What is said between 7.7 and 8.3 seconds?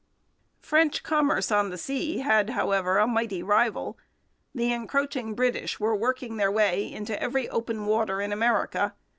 water